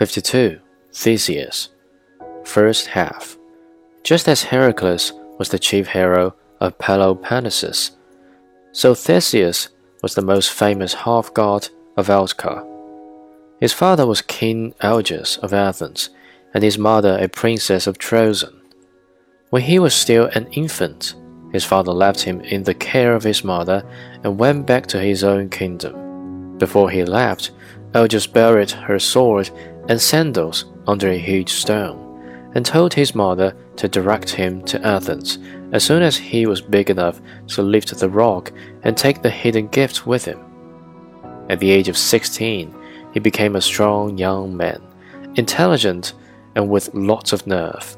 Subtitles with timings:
[0.00, 0.58] 52.
[0.94, 1.68] Theseus.
[2.44, 3.36] First half.
[4.02, 7.90] Just as Heracles was the chief hero of Peloponnesus,
[8.72, 9.68] so Theseus
[10.02, 11.68] was the most famous half god
[11.98, 12.66] of Attica.
[13.60, 16.08] His father was King Aegeus of Athens,
[16.54, 18.58] and his mother a princess of Troezen.
[19.50, 21.14] When he was still an infant,
[21.52, 23.84] his father left him in the care of his mother
[24.24, 26.56] and went back to his own kingdom.
[26.56, 27.50] Before he left,
[27.94, 29.50] Aegeus buried her sword
[29.90, 31.98] and sandals under a huge stone,
[32.54, 35.38] and told his mother to direct him to Athens
[35.72, 39.66] as soon as he was big enough to lift the rock and take the hidden
[39.66, 40.38] gift with him.
[41.48, 42.72] At the age of 16,
[43.12, 44.80] he became a strong young man,
[45.34, 46.14] intelligent
[46.54, 47.96] and with lots of nerve.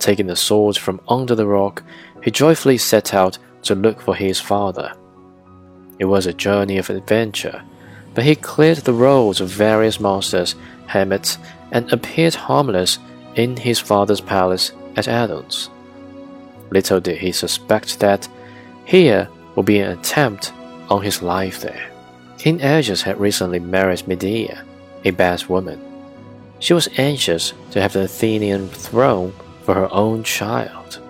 [0.00, 1.84] Taking the sword from under the rock,
[2.24, 4.92] he joyfully set out to look for his father.
[6.00, 7.62] It was a journey of adventure,
[8.14, 10.54] but he cleared the roads of various monsters
[10.92, 11.38] hermits,
[11.70, 12.98] and appeared harmless
[13.34, 15.70] in his father's palace at Athens.
[16.70, 18.28] Little did he suspect that
[18.84, 20.52] here would be an attempt
[20.90, 21.90] on his life there.
[22.38, 24.64] King Aegeus had recently married Medea,
[25.04, 25.80] a bad woman.
[26.58, 29.32] She was anxious to have the Athenian throne
[29.62, 31.00] for her own child.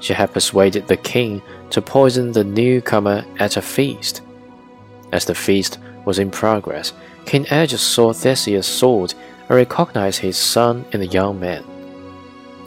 [0.00, 4.22] She had persuaded the king to poison the newcomer at a feast.
[5.12, 6.92] As the feast was in progress,
[7.26, 9.14] King Aegeus saw Theseus' sword
[9.48, 11.64] and recognized his son in the young man.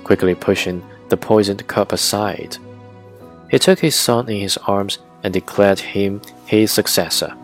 [0.04, 2.58] Quickly pushing the poisoned cup aside,
[3.50, 7.36] he took his son in his arms and declared him his successor.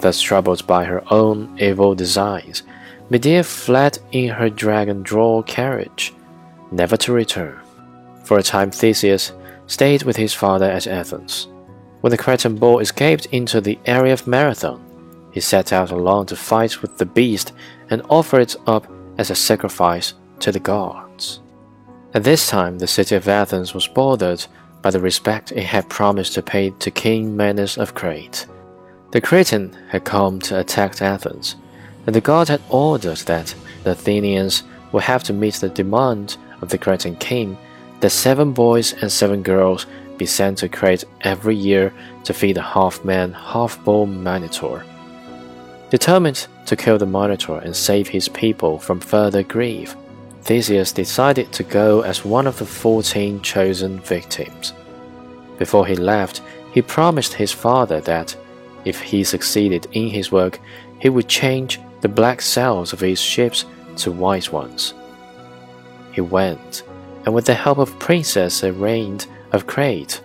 [0.00, 2.62] Thus troubled by her own evil designs,
[3.10, 6.12] Medea fled in her dragon drawn carriage,
[6.70, 7.58] never to return.
[8.24, 9.32] For a time, Theseus
[9.66, 11.48] stayed with his father at Athens.
[12.00, 14.83] When the Cretan bull escaped into the area of Marathon,
[15.34, 17.52] he set out alone to fight with the beast
[17.90, 18.86] and offer it up
[19.18, 21.40] as a sacrifice to the gods.
[22.14, 24.46] At this time, the city of Athens was bothered
[24.80, 28.46] by the respect it had promised to pay to King Minos of Crete.
[29.10, 31.56] The Cretan had come to attack Athens,
[32.06, 36.68] and the god had ordered that the Athenians would have to meet the demand of
[36.68, 37.58] the Cretan king
[37.98, 39.86] that seven boys and seven girls
[40.16, 41.92] be sent to Crete every year
[42.22, 44.84] to feed the half man, half bull Minotaur.
[45.94, 49.94] Determined to kill the Minotaur and save his people from further grief,
[50.42, 54.72] Theseus decided to go as one of the fourteen chosen victims.
[55.56, 58.36] Before he left, he promised his father that,
[58.84, 60.58] if he succeeded in his work,
[60.98, 63.64] he would change the black sails of his ships
[63.98, 64.94] to white ones.
[66.10, 66.82] He went,
[67.24, 70.20] and with the help of Princess Ariadne of Crete,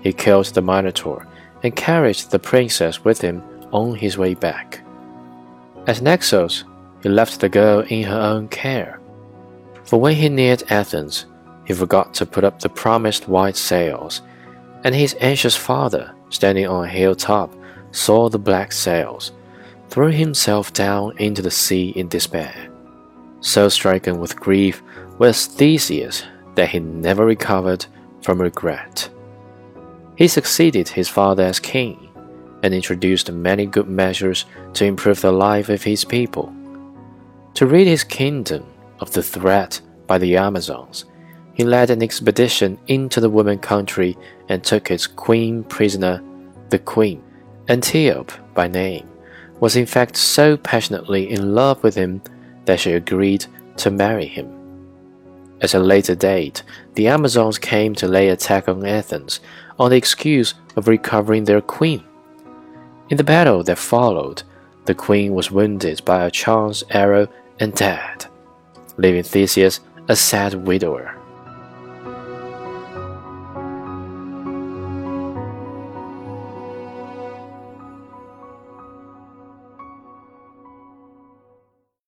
[0.00, 1.24] he killed the Minotaur
[1.62, 3.40] and carried the princess with him
[3.70, 4.80] on his way back.
[5.86, 6.64] At Naxos,
[7.02, 9.00] he left the girl in her own care.
[9.84, 11.26] For when he neared Athens,
[11.64, 14.22] he forgot to put up the promised white sails,
[14.84, 17.52] and his anxious father, standing on a hilltop,
[17.90, 19.32] saw the black sails,
[19.88, 22.54] threw himself down into the sea in despair.
[23.40, 24.82] So stricken with grief
[25.18, 26.22] was Theseus
[26.54, 27.84] that he never recovered
[28.22, 29.10] from regret.
[30.16, 32.11] He succeeded his father as king
[32.62, 36.52] and introduced many good measures to improve the life of his people.
[37.54, 38.64] To rid his kingdom
[39.00, 41.04] of the threat by the Amazons,
[41.54, 44.16] he led an expedition into the woman country
[44.48, 46.22] and took its queen prisoner.
[46.70, 47.22] The queen,
[47.68, 49.08] Antiope by name,
[49.60, 52.22] was in fact so passionately in love with him
[52.64, 53.44] that she agreed
[53.76, 54.58] to marry him.
[55.60, 56.62] At a later date,
[56.94, 59.40] the Amazons came to lay attack on Athens
[59.78, 62.02] on the excuse of recovering their queen.
[63.12, 64.42] In the battle that followed,
[64.86, 67.28] the queen was wounded by a chance arrow
[67.60, 68.24] and died,
[68.96, 71.14] leaving Theseus a sad widower.